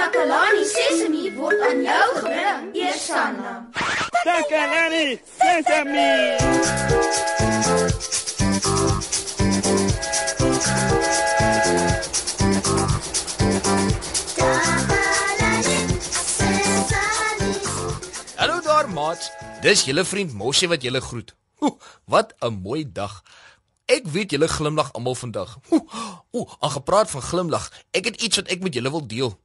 Takalani 0.00 0.64
Sesemi 0.64 1.28
word 1.36 1.60
aan 1.60 1.82
jou 1.84 2.04
gebring, 2.16 2.68
Eersanna. 2.72 3.50
Takalani 4.24 5.20
Sesemi. 5.36 6.12
Hallo 18.36 18.60
daar, 18.60 18.88
maats. 18.88 19.28
Dis 19.60 19.84
julle 19.84 20.04
vriend 20.04 20.32
Moshi 20.32 20.68
wat 20.72 20.82
julle 20.82 21.00
groet. 21.00 21.36
Oeh, 21.60 21.76
wat 22.04 22.32
'n 22.40 22.56
mooi 22.64 22.88
dag. 22.92 23.20
Ek 23.84 24.06
weet 24.06 24.30
julle 24.30 24.48
glimlag 24.48 24.92
almal 24.92 25.14
vandag. 25.14 25.58
Ooh, 26.30 26.48
aan 26.58 26.70
gepraat 26.70 27.10
van 27.10 27.22
glimlag, 27.22 27.72
ek 27.90 28.04
het 28.04 28.22
iets 28.22 28.36
wat 28.36 28.48
ek 28.48 28.62
met 28.62 28.74
julle 28.74 28.90
wil 28.90 29.06
deel. 29.06 29.36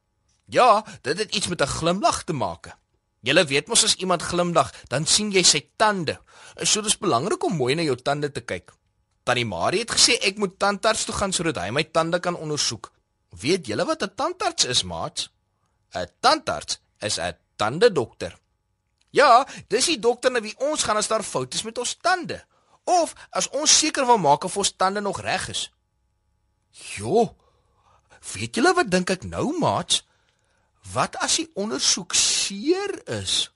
Ja, 0.46 0.86
dit 1.02 1.18
het 1.18 1.36
iets 1.36 1.48
met 1.48 1.62
'n 1.62 1.68
glimlag 1.68 2.24
te 2.24 2.34
maak. 2.34 2.78
Julle 3.22 3.46
weet 3.46 3.68
mos 3.68 3.84
as 3.84 3.96
iemand 3.96 4.22
glimlag, 4.22 4.74
dan 4.88 5.06
sien 5.06 5.32
jy 5.32 5.44
sy 5.44 5.70
tande. 5.76 6.20
So 6.62 6.82
dis 6.82 6.98
belangrik 6.98 7.44
om 7.44 7.56
mooi 7.56 7.76
na 7.76 7.82
jou 7.82 7.96
tande 7.96 8.32
te 8.32 8.42
kyk. 8.42 8.74
Tannie 9.24 9.46
Marie 9.46 9.80
het 9.80 9.92
gesê 9.92 10.20
ek 10.22 10.38
moet 10.38 10.60
tandarts 10.60 11.06
toe 11.06 11.16
gaan 11.16 11.34
sodat 11.34 11.58
hy 11.58 11.70
my 11.70 11.84
tande 11.84 12.20
kan 12.20 12.36
ondersoek. 12.36 12.92
Weet 13.30 13.66
julle 13.66 13.86
wat 13.86 14.04
'n 14.04 14.16
tandarts 14.16 14.66
is, 14.66 14.84
maats? 14.84 15.30
'n 15.96 16.08
Tandarts 16.20 16.80
is 17.00 17.18
'n 17.20 17.36
tandedokter. 17.56 18.38
Ja, 19.10 19.48
dis 19.68 19.86
die 19.86 20.00
dokter 20.00 20.32
na 20.32 20.42
wie 20.42 20.56
ons 20.60 20.84
gaan 20.84 20.98
as 20.98 21.08
daar 21.08 21.24
foute 21.24 21.58
is 21.58 21.64
met 21.64 21.78
ons 21.78 21.98
tande 22.02 22.46
of 22.84 23.14
as 23.30 23.50
ons 23.50 23.78
seker 23.80 24.06
wil 24.06 24.18
maak 24.18 24.44
of 24.44 24.58
ons 24.58 24.76
tande 24.76 25.02
nog 25.02 25.22
reg 25.22 25.50
is. 25.50 25.72
Jo. 26.72 27.36
Weet 28.34 28.56
julle 28.56 28.74
wat 28.74 28.92
dink 28.92 29.10
ek 29.10 29.24
nou, 29.24 29.58
maats? 29.60 30.05
Wat 30.94 31.18
as 31.24 31.40
die 31.42 31.50
ondersoek 31.54 32.14
seer 32.14 32.94
is? 33.22 33.50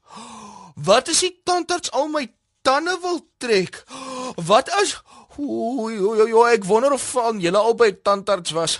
Wat 0.75 1.09
as 1.11 1.21
die 1.25 1.35
tandarts 1.43 1.91
al 1.91 2.07
my 2.11 2.25
tande 2.65 2.97
wil 3.01 3.21
trek? 3.37 3.83
Wat 4.35 4.69
as 4.81 4.97
Oei, 5.39 5.95
oei, 6.03 6.33
oei, 6.33 6.47
ek 6.51 6.65
wonder 6.67 6.91
of 6.91 7.03
van 7.13 7.37
julle 7.39 7.59
albei 7.63 7.93
tandarts 8.03 8.51
was. 8.51 8.73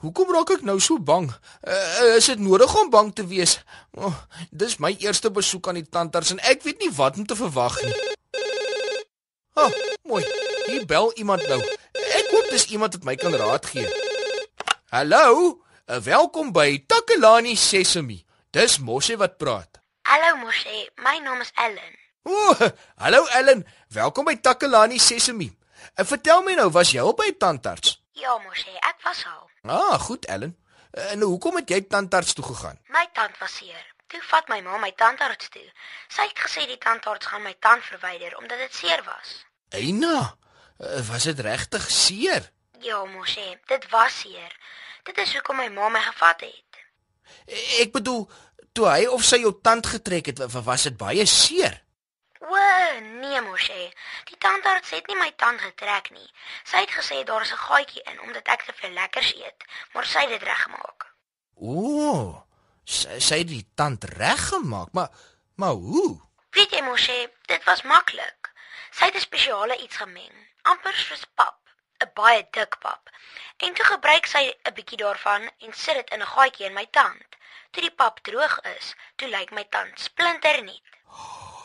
Hoekom 0.00 0.30
raak 0.32 0.54
ek 0.54 0.62
nou 0.64 0.78
so 0.80 0.96
bang? 1.02 1.26
Uh, 1.60 2.14
is 2.16 2.30
dit 2.30 2.40
nodig 2.40 2.72
om 2.80 2.88
bang 2.88 3.10
te 3.12 3.26
wees? 3.28 3.58
Oh, 3.98 4.14
dis 4.48 4.78
my 4.80 4.94
eerste 5.02 5.28
besoek 5.34 5.68
aan 5.68 5.80
die 5.82 5.84
tandarts 5.84 6.32
en 6.32 6.40
ek 6.48 6.64
weet 6.64 6.80
nie 6.80 6.90
wat 6.96 7.18
om 7.20 7.26
te 7.28 7.36
verwag 7.36 7.76
nie. 7.84 7.96
Ha, 9.58 9.66
oh, 9.66 9.84
mooi. 10.08 10.22
Hier 10.68 10.86
bel 10.88 11.12
iemand 11.20 11.44
nou. 11.50 11.58
Ek 11.98 12.32
hoop 12.32 12.48
dis 12.54 12.68
iemand 12.72 12.96
wat 12.96 13.04
my 13.04 13.16
kan 13.20 13.36
raad 13.36 13.68
gee. 13.68 13.88
Hallo, 14.94 15.58
welkom 15.88 16.52
by 16.52 16.84
Takalani 16.86 17.56
Sesemi. 17.56 18.20
Dis 18.52 18.78
Moshi 18.78 19.16
wat 19.16 19.38
praat. 19.38 19.80
Hallo 20.04 20.36
Moshe, 20.44 20.88
my 21.00 21.18
naam 21.24 21.40
is 21.40 21.50
Ellen. 21.54 21.94
O, 22.22 22.32
oh, 22.32 22.68
hallo 22.96 23.24
Ellen. 23.26 23.66
Welkom 23.88 24.24
by 24.24 24.36
Takalani 24.36 24.98
Sesemi. 24.98 25.48
En 25.94 26.06
vertel 26.06 26.42
my 26.42 26.54
nou, 26.54 26.68
was 26.70 26.92
jy 26.92 27.00
al 27.00 27.14
by 27.16 27.32
tandarts? 27.40 28.02
Ja 28.12 28.36
Moshe, 28.44 28.72
ek 28.84 29.00
was 29.04 29.24
al. 29.24 29.48
Ah, 29.64 29.96
goed 30.00 30.26
Ellen. 30.28 30.56
En 30.90 31.24
hoekom 31.24 31.56
het 31.56 31.68
jy 31.72 31.80
tandarts 31.88 32.32
toe 32.36 32.44
gegaan? 32.44 32.80
My 32.92 33.06
tand 33.12 33.38
was 33.40 33.56
seer. 33.56 33.84
Toe 34.08 34.20
vat 34.28 34.48
my 34.48 34.60
ma 34.64 34.76
my 34.80 34.92
tandarts 34.96 35.48
toe. 35.52 35.64
Sy 36.08 36.28
het 36.28 36.40
gesê 36.40 36.66
die 36.68 36.80
tandarts 36.80 37.28
gaan 37.28 37.44
my 37.44 37.54
tand 37.60 37.84
verwyder 37.84 38.36
omdat 38.40 38.60
dit 38.64 38.74
seer 38.74 39.00
was. 39.08 39.44
Eina, 39.72 40.36
eh, 40.80 41.00
was 41.08 41.28
dit 41.28 41.40
regtig 41.40 41.90
seer? 41.90 42.52
Ja 42.80 43.04
Moshe, 43.04 43.56
dit 43.66 43.88
was 43.90 44.20
seer. 44.20 44.52
Dit 45.08 45.18
is 45.24 45.32
hoekom 45.32 45.56
my 45.56 45.68
ma 45.72 45.88
my 45.88 46.00
gevat 46.04 46.42
het. 46.44 46.80
Ek 47.80 47.92
bedoel, 47.94 48.26
toe 48.76 48.88
hy 48.90 49.06
of 49.08 49.24
sy 49.24 49.40
jou 49.40 49.54
tand 49.64 49.86
getrek 49.88 50.28
het, 50.30 50.42
was 50.52 50.84
dit 50.88 50.96
baie 51.00 51.24
seer. 51.26 51.78
O, 52.44 52.58
nee 53.22 53.40
Moshe. 53.46 53.88
Die 54.28 54.36
tandarts 54.40 54.92
het 54.94 55.08
nie 55.08 55.16
my 55.18 55.30
tand 55.40 55.60
getrek 55.64 56.10
nie. 56.14 56.28
Sy 56.68 56.84
het 56.84 56.92
gesê 56.94 57.22
daar 57.24 57.42
is 57.46 57.52
'n 57.52 57.64
gaatjie 57.64 58.02
in 58.10 58.20
omdat 58.20 58.48
ek 58.54 58.62
te 58.62 58.72
veel 58.80 58.92
lekkers 59.00 59.32
eet, 59.34 59.64
maar 59.92 60.06
sy 60.06 60.20
het 60.20 60.28
dit 60.28 60.42
reggemaak. 60.42 61.08
O, 61.56 62.44
sy 62.84 63.18
sy 63.18 63.38
het 63.38 63.48
die 63.48 63.66
tand 63.74 64.04
reggemaak, 64.04 64.92
maar 64.92 65.10
maar 65.56 65.74
hoe? 65.74 66.20
Weet 66.50 66.70
jy 66.70 66.82
Moshe, 66.82 67.30
dit 67.46 67.64
was 67.64 67.82
maklik. 67.82 68.52
Sy 68.90 69.04
het 69.04 69.14
'n 69.14 69.20
spesiale 69.20 69.76
iets 69.76 69.96
gemeng, 69.96 70.36
amper 70.62 70.94
soos 70.94 71.24
pap, 71.34 71.58
'n 72.04 72.10
baie 72.14 72.46
dik 72.50 72.78
pap. 72.80 73.10
En 73.56 73.74
toe 73.74 73.84
gebruik 73.84 74.26
sy 74.26 74.44
'n 74.48 74.74
bietjie 74.74 75.00
daarvan 75.04 75.50
en 75.58 75.72
sit 75.72 75.94
dit 75.94 76.10
in 76.10 76.22
'n 76.22 76.32
gaatjie 76.34 76.66
in 76.66 76.78
my 76.78 76.86
tand. 76.90 77.28
Toe 77.70 77.82
die 77.82 77.96
pap 78.00 78.20
droog 78.26 78.60
is, 78.76 78.94
toe 79.16 79.28
lyk 79.28 79.50
my 79.50 79.64
tand 79.74 80.00
splinternuut. 80.00 80.86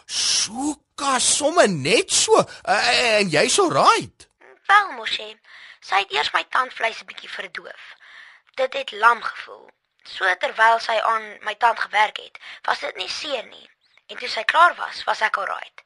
So 0.06 0.76
ka 0.96 1.20
somme 1.20 1.68
net 1.68 2.12
so. 2.12 2.38
Uh, 2.66 3.20
en 3.20 3.30
jy 3.30 3.48
so 3.48 3.70
right. 3.70 4.28
Wel 4.68 4.92
Moshe, 4.98 5.30
sy 5.80 6.02
het 6.04 6.12
eers 6.12 6.34
my 6.34 6.44
tandvleis 6.50 7.02
'n 7.02 7.06
bietjie 7.06 7.30
verdoof. 7.30 7.84
Dit 8.56 8.74
het 8.74 8.92
lam 8.92 9.22
gevoel. 9.22 9.70
So 10.04 10.36
terwyl 10.36 10.80
sy 10.80 10.98
aan 11.00 11.38
my 11.42 11.56
tand 11.56 11.80
gewerk 11.80 12.18
het, 12.18 12.40
was 12.68 12.80
dit 12.80 12.96
nie 12.96 13.10
seer 13.10 13.46
nie. 13.46 13.70
En 14.08 14.18
toe 14.18 14.28
sy 14.28 14.44
klaar 14.44 14.76
was, 14.76 15.04
was 15.04 15.22
ek 15.22 15.38
alright. 15.38 15.84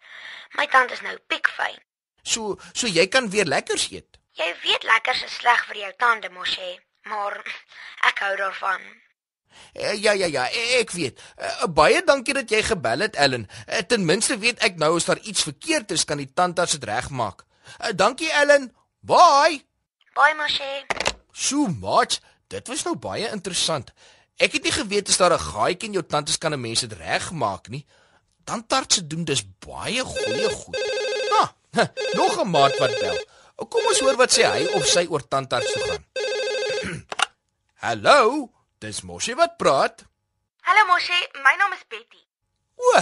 My 0.58 0.66
tand 0.68 0.92
is 0.92 1.02
nou 1.02 1.18
piekfyn. 1.28 1.78
So 2.24 2.58
so 2.74 2.88
jy 2.88 3.08
kan 3.08 3.30
weer 3.30 3.46
lekkers 3.46 3.92
eet. 3.92 4.18
Jy 4.38 4.48
weet 4.62 4.84
lekkers 4.86 5.24
is 5.26 5.36
sleg 5.40 5.66
vir 5.66 5.80
jou 5.82 5.92
tande, 5.98 6.30
Moshe, 6.30 6.70
maar 7.10 7.40
ek 8.06 8.20
hou 8.22 8.34
daarvan. 8.38 8.82
Uh, 9.74 9.94
ja 9.98 10.14
ja 10.14 10.28
ja, 10.30 10.44
ek 10.78 10.92
weet. 10.94 11.22
Uh, 11.42 11.66
baie 11.74 12.04
dankie 12.06 12.36
dat 12.38 12.52
jy 12.54 12.62
gebel 12.68 13.06
het, 13.08 13.16
Ellen. 13.18 13.48
Uh, 13.66 13.82
ten 13.90 14.06
minste 14.06 14.38
weet 14.38 14.62
ek 14.66 14.78
nou 14.78 14.92
as 14.98 15.08
daar 15.10 15.22
iets 15.26 15.48
verkeerd 15.48 15.92
is, 15.96 16.06
kan 16.06 16.22
die 16.22 16.30
tandarts 16.34 16.78
dit 16.78 16.86
regmaak. 16.86 17.46
Dankie, 17.98 18.30
Ellen. 18.32 18.70
Bye. 19.02 19.64
Bye, 20.14 20.36
Moshe. 20.38 20.70
So 21.34 21.68
much. 21.68 22.22
Dit 22.48 22.70
was 22.72 22.86
nou 22.86 22.96
baie 22.96 23.28
interessant. 23.34 23.90
Ek 24.38 24.54
het 24.54 24.64
nie 24.64 24.72
geweet 24.72 25.10
as 25.10 25.18
daar 25.18 25.34
'n 25.34 25.48
gaatjie 25.50 25.90
in 25.90 25.98
jou 25.98 26.06
tand 26.06 26.30
is 26.30 26.38
kan 26.38 26.54
'n 26.54 26.62
mens 26.62 26.86
dit 26.86 26.94
regmaak 26.94 27.70
nie. 27.70 27.86
Tandartse 28.46 29.08
doen 29.08 29.26
dis 29.26 29.44
baie 29.66 30.04
goeie 30.04 30.50
goed. 30.50 30.78
Ah, 31.42 31.50
nog 32.20 32.38
'n 32.44 32.50
maat 32.50 32.78
wat 32.78 33.00
bel. 33.00 33.18
Kom 33.66 33.86
ons 33.90 34.00
hoor 34.06 34.18
wat 34.20 34.30
sê 34.30 34.46
hy 34.46 34.68
of 34.78 34.86
sy 34.86 35.08
oor 35.10 35.24
tandarts 35.26 35.72
toe 35.74 35.82
gaan. 35.88 36.04
Hallo, 37.86 38.52
dis 38.84 39.02
Moshi 39.02 39.34
wat 39.34 39.58
praat. 39.58 40.04
Hallo 40.68 40.84
Moshe, 40.92 41.18
my 41.42 41.56
naam 41.58 41.74
is 41.74 41.82
Betty. 41.90 42.22
O, 42.78 43.02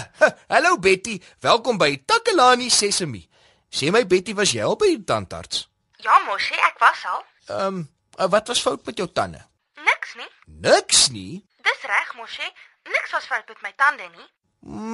hallo 0.54 0.78
Betty, 0.80 1.18
welkom 1.44 1.80
by 1.82 1.90
Takalani 2.08 2.70
Sesemi. 2.72 3.26
Sê 3.68 3.90
my 3.92 4.06
Betty, 4.08 4.36
was 4.38 4.54
jy 4.56 4.64
al 4.64 4.78
by 4.80 4.94
die 4.94 5.02
tandarts? 5.04 5.66
Ja 6.06 6.22
Moshe, 6.28 6.56
ek 6.70 6.80
was 6.80 7.04
al. 7.12 7.26
Ehm, 7.50 7.82
um, 8.16 8.30
wat 8.32 8.48
was 8.54 8.62
fout 8.64 8.86
met 8.88 9.02
jou 9.02 9.10
tande? 9.12 9.42
Niks 9.84 10.16
nie. 10.16 10.30
Niks 10.64 11.02
nie. 11.12 11.42
Dis 11.68 11.84
reg 11.90 12.14
Moshe, 12.20 12.48
niks 12.94 13.18
was 13.18 13.28
fout 13.28 13.50
met 13.52 13.66
my 13.66 13.74
tande 13.76 14.08
nie. 14.14 14.30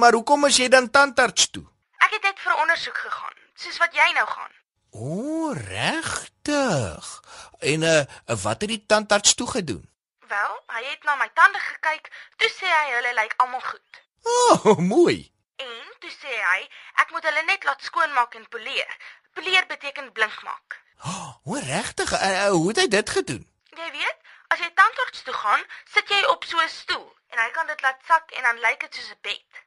Maar 0.00 0.18
hoekom 0.18 0.48
is 0.50 0.58
jy 0.58 0.66
dan 0.72 0.90
tandarts 0.90 1.52
toe? 1.54 1.62
Ek 2.02 2.18
het 2.18 2.26
net 2.32 2.42
vir 2.42 2.58
ondersoek 2.64 2.98
gegaan, 3.06 3.38
soos 3.54 3.78
wat 3.84 3.94
jy 3.94 4.10
nou 4.16 4.26
gaan. 4.26 4.50
O, 4.92 5.52
regtig. 5.52 7.22
En 7.58 7.82
uh, 7.82 8.02
wat 8.26 8.60
het 8.60 8.68
die 8.68 8.86
tandarts 8.86 9.34
toe 9.34 9.48
gedoen? 9.50 9.90
Wel, 10.28 10.52
hy 10.66 10.82
het 10.84 11.04
na 11.04 11.14
my 11.16 11.28
tande 11.34 11.58
gekyk, 11.58 12.10
toe 12.36 12.50
sê 12.52 12.68
hy 12.68 12.90
hulle 12.96 13.12
lyk 13.16 13.32
almal 13.40 13.64
goed. 13.64 14.00
O, 14.22 14.34
oh, 14.70 14.78
mooi. 14.78 15.32
En 15.56 15.94
toe 16.04 16.12
sê 16.12 16.32
hy 16.32 16.60
ek 17.04 17.14
moet 17.14 17.24
hulle 17.24 17.44
net 17.48 17.64
laat 17.64 17.88
skoonmaak 17.88 18.36
en 18.36 18.44
poleer. 18.52 18.98
Poleer 19.32 19.64
beteken 19.70 20.12
blink 20.12 20.42
maak. 20.44 20.78
O, 21.42 21.56
oh, 21.56 21.62
regtig? 21.64 22.12
Uh, 22.12 22.52
hoe 22.54 22.68
het 22.68 22.82
hy 22.84 22.86
dit 22.88 23.10
gedoen? 23.16 23.42
Jy 23.74 23.88
weet, 23.96 24.18
as 24.54 24.60
jy 24.60 24.68
tandarts 24.76 25.24
toe 25.26 25.34
gaan, 25.34 25.64
sit 25.94 26.12
jy 26.12 26.20
op 26.30 26.44
so 26.46 26.60
'n 26.60 26.68
stoel 26.68 27.08
en 27.32 27.40
hy 27.40 27.48
kan 27.56 27.66
dit 27.66 27.82
laat 27.82 27.98
sak 28.06 28.30
en 28.36 28.44
dan 28.46 28.60
lyk 28.60 28.84
dit 28.84 28.94
soos 28.94 29.10
'n 29.16 29.20
bed. 29.24 29.62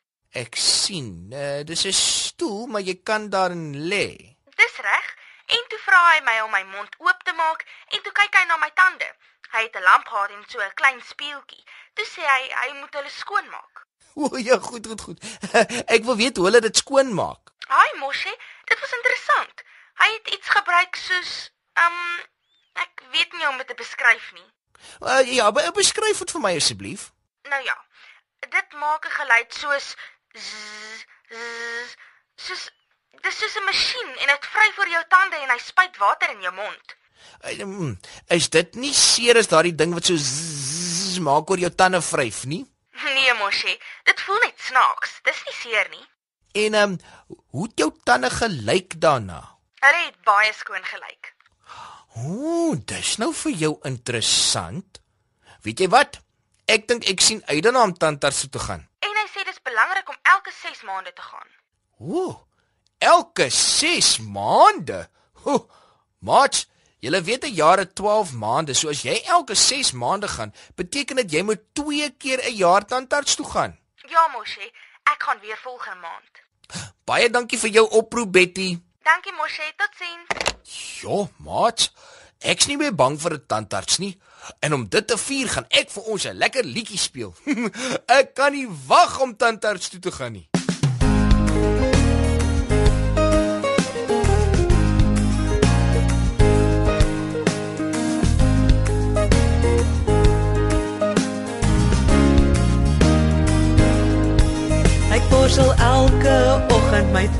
Ek 0.46 0.56
sien. 0.56 1.10
Uh, 1.34 1.66
dis 1.66 1.86
'n 1.90 1.98
stoel, 1.98 2.68
maar 2.68 2.82
jy 2.82 2.96
kan 3.04 3.30
daarin 3.30 3.90
lê. 3.90 4.08
Dis 4.56 4.78
reg. 4.88 5.08
En 5.46 5.64
toe 5.68 5.80
vra 5.96 6.12
hy 6.12 6.22
my 6.28 6.36
om 6.44 6.52
my 6.52 6.64
mond 6.76 6.96
oop 7.00 7.24
te 7.24 7.34
maak 7.40 7.64
en 7.96 8.02
toe 8.04 8.12
kyk 8.20 8.36
hy 8.36 8.44
na 8.50 8.58
my 8.60 8.72
tande. 8.80 9.08
Hy 9.54 9.62
het 9.64 9.76
'n 9.80 9.88
lamp 9.88 10.08
gehad 10.08 10.32
en 10.32 10.44
so 10.48 10.60
'n 10.60 10.74
klein 10.82 11.02
speeltjie. 11.02 11.64
Toe 11.96 12.06
sê 12.06 12.22
hy 12.22 12.44
hy 12.62 12.70
moet 12.80 12.94
hulle 12.94 13.10
skoonmaak. 13.10 13.86
O 14.16 14.38
ja, 14.38 14.58
goed, 14.60 14.88
goed, 14.88 15.02
goed. 15.02 15.20
Ek 15.96 16.04
wil 16.04 16.16
weet 16.16 16.38
hoe 16.38 16.46
hulle 16.48 16.62
dit 16.62 16.78
skoonmaak. 16.78 17.52
Haai 17.68 17.94
Moshi, 18.00 18.34
dit 18.66 18.80
was 18.80 18.92
interessant. 19.00 19.64
Hy 20.02 20.10
het 20.18 20.28
iets 20.36 20.50
gebruik 20.50 20.96
soos 20.96 21.52
um 21.86 21.98
ek 22.74 23.04
weet 23.12 23.32
nie 23.34 23.44
hoe 23.44 23.52
om 23.54 23.58
dit 23.58 23.68
te 23.68 23.80
beskryf 23.80 24.32
nie. 24.34 24.50
Uh, 25.00 25.24
ja, 25.34 25.52
be 25.52 25.72
beskryf 25.72 26.20
dit 26.20 26.32
vir 26.32 26.42
my 26.42 26.56
asseblief. 26.56 27.12
Nou 27.42 27.64
ja. 27.64 27.78
Dit 28.40 28.74
maak 28.74 29.06
'n 29.06 29.18
geluid 29.20 29.54
soos 29.54 29.96
zzz, 30.34 31.06
zzz, 31.32 31.96
soos 32.36 32.72
dis 33.22 33.38
soos 33.38 33.56
'n 33.56 33.66
masjien 33.66 34.12
en 34.22 34.28
dit 34.28 34.46
vryf 34.52 34.76
voor 34.76 34.90
jou 34.90 35.04
tande 35.10 35.36
en 35.36 35.50
hy 35.50 35.60
spuit 35.60 35.98
water 35.98 36.30
in 36.30 36.42
jou 36.42 36.54
mond. 36.54 36.96
Um, 37.60 38.00
is 38.28 38.50
dit 38.50 38.76
nie 38.76 38.94
seer 38.94 39.38
as 39.38 39.48
daardie 39.48 39.76
ding 39.76 39.94
wat 39.94 40.06
so 40.06 40.16
zzz, 40.16 41.20
maak 41.20 41.50
oor 41.50 41.62
jou 41.62 41.70
tande 41.70 42.02
vryf 42.02 42.46
nie? 42.46 42.66
Nee, 43.04 43.34
Moshi, 43.34 43.80
dit 44.04 44.22
voel 44.22 44.40
net 44.44 44.60
snaaks. 44.60 45.20
Dis 45.24 45.42
nie 45.46 45.56
seer 45.62 45.90
nie. 45.90 46.06
En 46.66 46.74
ehm 46.74 46.92
um, 46.92 47.00
hoe 47.54 47.68
het 47.68 47.80
jou 47.80 47.92
tande 48.04 48.30
gelyk 48.30 49.00
daarna? 49.02 49.42
Hulle 49.84 50.06
het 50.06 50.22
baie 50.24 50.54
skoon 50.54 50.84
gelyk. 50.84 51.34
Ooh, 52.16 52.76
dis 52.86 53.18
nou 53.18 53.34
vir 53.34 53.52
jou 53.52 53.74
interessant. 53.84 55.02
Weet 55.62 55.84
jy 55.84 55.90
wat? 55.92 56.22
Ek 56.72 56.88
dink 56.88 57.06
ek 57.12 57.22
sien 57.22 57.44
uit 57.46 57.64
daarna 57.64 57.84
om 57.84 57.94
tandarts 57.94 58.40
toe 58.46 58.50
te 58.50 58.60
gaan. 58.60 58.88
En 59.04 59.20
hy 59.20 59.28
sê 59.34 59.44
dis 59.46 59.62
belangrik 59.62 60.10
om 60.10 60.18
elke 60.36 60.54
6 60.62 60.82
maande 60.88 61.14
te 61.14 61.22
gaan. 61.22 61.50
Ooh. 62.00 62.36
Elke 62.98 63.50
6 63.50 64.20
maande. 64.20 65.10
Ooh. 65.46 65.70
Mats, 66.20 66.68
jy 67.00 67.22
weet 67.24 67.44
'n 67.46 67.54
jaar 67.54 67.78
het 67.78 67.96
12 67.96 68.34
maande, 68.34 68.74
so 68.74 68.90
as 68.90 69.02
jy 69.02 69.22
elke 69.26 69.56
6 69.56 69.92
maande 69.92 70.28
gaan, 70.28 70.54
beteken 70.76 71.16
dit 71.16 71.32
jy 71.32 71.42
moet 71.42 71.62
2 71.74 72.10
keer 72.18 72.40
'n 72.44 72.56
jaar 72.56 72.86
tandarts 72.86 73.36
toe 73.36 73.46
gaan. 73.46 73.80
Ja, 74.08 74.28
Moshi, 74.34 74.72
ek 75.04 75.24
gaan 75.24 75.40
weer 75.40 75.60
volgende 75.64 76.00
maand. 76.00 76.34
Baie 77.04 77.30
dankie 77.30 77.60
vir 77.60 77.70
jou 77.70 77.90
oproep, 77.90 78.32
Betty. 78.32 78.80
Dankie, 79.04 79.34
Moshi. 79.34 79.74
Totsiens. 79.78 80.28
Ja, 81.02 81.28
Mats. 81.38 81.92
Ek's 82.40 82.66
nie 82.66 82.78
meer 82.78 82.96
bang 82.96 83.22
vir 83.22 83.34
'n 83.34 83.46
tandarts 83.48 83.98
nie. 83.98 84.20
En 84.60 84.74
om 84.74 84.90
dit 84.90 85.08
te 85.08 85.18
vier, 85.18 85.50
gaan 85.50 85.66
ek 85.70 85.90
vir 85.90 86.04
ons 86.04 86.26
'n 86.26 86.38
lekker 86.38 86.64
liedjie 86.64 86.98
speel. 86.98 87.36
ek 88.20 88.34
kan 88.34 88.52
nie 88.52 88.68
wag 88.88 89.20
om 89.20 89.38
tandarts 89.38 89.90
toe 89.90 90.00
te 90.00 90.12
gaan 90.12 90.32
nie. 90.32 90.50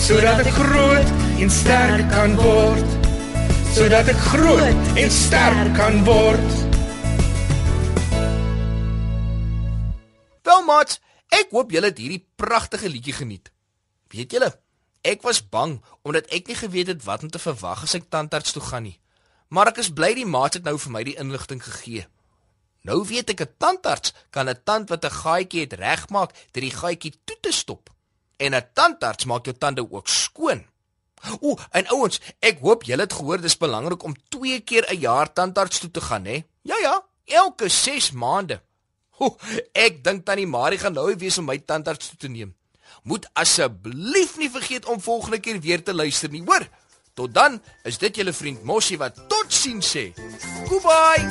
sodat 0.00 0.40
ek 0.46 0.52
groot 0.52 1.08
en 1.40 1.50
sterk 1.50 2.08
kan 2.10 2.36
word 2.36 3.10
sodat 3.74 4.08
ek 4.08 4.22
groot 4.30 4.96
en 4.96 5.10
sterk 5.10 5.74
kan 5.76 6.04
word 6.04 6.66
maat, 10.66 10.98
ek 11.32 11.54
hoop 11.54 11.72
julle 11.74 11.90
het 11.92 12.00
hierdie 12.00 12.24
pragtige 12.38 12.90
liedjie 12.90 13.14
geniet. 13.16 13.50
Weet 14.12 14.34
julle, 14.34 14.50
ek 15.06 15.24
was 15.26 15.42
bang 15.42 15.78
omdat 16.06 16.28
ek 16.34 16.50
nie 16.50 16.58
geweet 16.58 16.90
het 16.92 17.02
wat 17.06 17.26
om 17.26 17.32
te 17.32 17.42
verwag 17.42 17.86
as 17.86 17.96
ek 17.98 18.10
tandarts 18.12 18.54
toe 18.56 18.64
gaan 18.64 18.88
nie. 18.88 18.98
Maar 19.54 19.70
ek 19.72 19.82
is 19.84 19.92
bly 19.94 20.12
die 20.18 20.26
maat 20.26 20.58
het 20.58 20.66
nou 20.66 20.76
vir 20.82 20.94
my 20.94 21.02
die 21.06 21.18
inligting 21.22 21.62
gegee. 21.62 22.06
Nou 22.86 23.02
weet 23.06 23.30
ek 23.34 23.42
'n 23.42 23.54
tandarts 23.58 24.14
kan 24.30 24.48
'n 24.48 24.62
tand 24.64 24.90
wat 24.90 25.04
'n 25.04 25.18
gaatjie 25.22 25.62
het 25.66 25.78
regmaak 25.78 26.34
deur 26.52 26.66
die 26.66 26.78
gaatjie 26.82 27.14
toe 27.24 27.38
te 27.40 27.52
stop. 27.52 27.90
En 28.36 28.54
'n 28.54 28.68
tandarts 28.72 29.24
maak 29.24 29.44
jou 29.44 29.56
tande 29.56 29.90
ook 29.90 30.08
skoon. 30.08 30.66
Ooh, 31.40 31.58
en 31.70 31.88
ouens, 31.88 32.20
ek 32.38 32.58
hoop 32.60 32.84
julle 32.84 33.02
het 33.02 33.12
gehoor 33.12 33.40
dis 33.40 33.56
belangrik 33.56 34.02
om 34.02 34.14
2 34.28 34.60
keer 34.60 34.86
'n 34.92 35.00
jaar 35.00 35.32
tandarts 35.32 35.78
toe 35.78 35.90
te 35.90 36.00
gaan, 36.00 36.24
hè? 36.24 36.44
Ja 36.62 36.76
ja, 36.78 37.04
elke 37.24 37.68
6 37.68 38.10
maande. 38.12 38.60
Ooh, 39.18 39.34
ek 39.72 40.04
dink 40.04 40.24
tannie 40.24 40.46
Marie 40.46 40.78
gaan 40.78 40.92
nou 40.92 41.16
wees 41.16 41.38
om 41.38 41.44
my 41.44 41.58
tandarts 41.58 42.08
toe 42.08 42.18
te 42.18 42.28
neem. 42.28 42.54
Moet 43.02 43.28
asseblief 43.32 44.36
nie 44.36 44.50
vergeet 44.50 44.86
om 44.86 45.00
volgende 45.00 45.38
keer 45.40 45.60
weer 45.60 45.82
te 45.82 45.94
luister 45.94 46.30
nie, 46.30 46.42
hoor? 46.44 46.68
Tot 47.14 47.34
dan, 47.34 47.62
is 47.84 47.98
dit 47.98 48.16
julle 48.16 48.32
vriend 48.32 48.62
Mossie 48.62 48.98
wat 48.98 49.28
totsiens 49.28 49.96
sê. 49.96 50.12
Goodbye. 50.68 51.30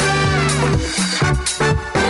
Thank 0.61 1.95
you. 1.95 2.00